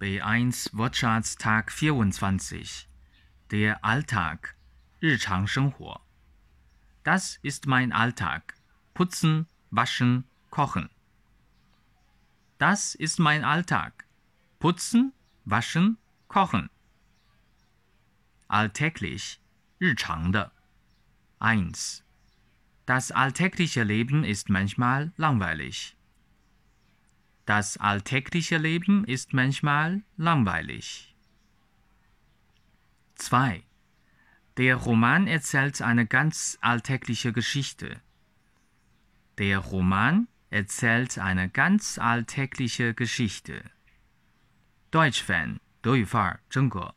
[0.00, 2.88] B1 Wortschatz Tag 24.
[3.50, 4.56] Der Alltag,
[5.00, 6.00] 日常生活.
[7.04, 8.54] Das ist mein Alltag.
[8.94, 10.90] Putzen, waschen, kochen.
[12.58, 14.06] Das ist mein Alltag.
[14.58, 15.12] Putzen,
[15.44, 15.98] waschen,
[16.28, 16.70] kochen.
[18.48, 19.40] Alltäglich,
[19.78, 20.52] 日常的.
[21.40, 22.04] 1.
[22.86, 25.96] Das alltägliche Leben ist manchmal langweilig.
[27.46, 31.14] Das alltägliche Leben ist manchmal langweilig.
[33.16, 33.64] 2.
[34.56, 38.00] Der Roman erzählt eine ganz alltägliche Geschichte.
[39.38, 43.64] Der Roman erzählt eine ganz alltägliche Geschichte.
[44.90, 46.94] Deutsch-Fan, 德语范儿，真格。